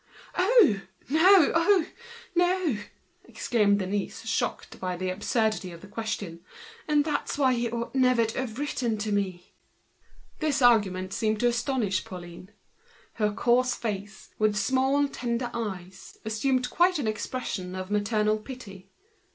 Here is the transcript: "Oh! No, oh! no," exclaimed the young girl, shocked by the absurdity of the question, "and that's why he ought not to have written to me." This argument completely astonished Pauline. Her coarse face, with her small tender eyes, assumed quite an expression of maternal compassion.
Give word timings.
"Oh! 0.35 0.81
No, 1.09 1.51
oh! 1.53 1.85
no," 2.33 2.77
exclaimed 3.25 3.77
the 3.77 3.85
young 3.85 4.07
girl, 4.07 4.09
shocked 4.09 4.79
by 4.79 4.97
the 4.97 5.11
absurdity 5.11 5.71
of 5.71 5.81
the 5.81 5.87
question, 5.87 6.39
"and 6.87 7.05
that's 7.05 7.37
why 7.37 7.53
he 7.53 7.69
ought 7.69 7.93
not 7.93 8.29
to 8.29 8.39
have 8.39 8.57
written 8.57 8.97
to 8.97 9.11
me." 9.11 9.53
This 10.39 10.59
argument 10.59 11.11
completely 11.11 11.49
astonished 11.49 12.05
Pauline. 12.05 12.49
Her 13.21 13.31
coarse 13.31 13.75
face, 13.75 14.33
with 14.39 14.53
her 14.53 14.57
small 14.57 15.07
tender 15.07 15.51
eyes, 15.53 16.17
assumed 16.25 16.71
quite 16.71 16.97
an 16.97 17.05
expression 17.07 17.75
of 17.75 17.91
maternal 17.91 18.37
compassion. 18.39 18.85